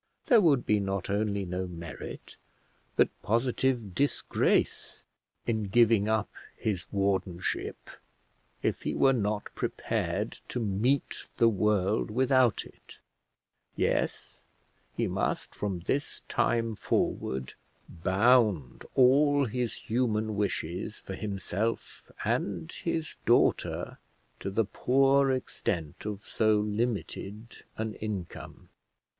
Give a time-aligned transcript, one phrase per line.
[0.25, 2.35] There would be not only no merit,
[2.95, 5.03] but positive disgrace,
[5.45, 7.87] in giving up his wardenship,
[8.63, 12.97] if he were not prepared to meet the world without it.
[13.75, 14.43] Yes,
[14.97, 17.53] he must from this time forward
[17.87, 23.99] bound all his human wishes for himself and his daughter
[24.39, 28.69] to the poor extent of so limited an income.